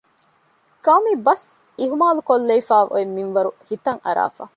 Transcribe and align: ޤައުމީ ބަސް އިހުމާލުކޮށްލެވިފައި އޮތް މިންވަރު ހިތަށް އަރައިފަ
ޤައުމީ 0.85 1.11
ބަސް 1.25 1.47
އިހުމާލުކޮށްލެވިފައި 1.79 2.87
އޮތް 2.93 3.13
މިންވަރު 3.17 3.51
ހިތަށް 3.67 4.01
އަރައިފަ 4.05 4.43